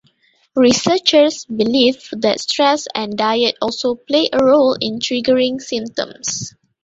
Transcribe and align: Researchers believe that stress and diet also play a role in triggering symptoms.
Researchers 0.55 1.45
believe 1.45 2.09
that 2.11 2.39
stress 2.39 2.87
and 2.95 3.15
diet 3.15 3.55
also 3.61 3.93
play 3.93 4.29
a 4.33 4.43
role 4.43 4.73
in 4.81 4.97
triggering 4.97 5.61
symptoms. 5.61 6.55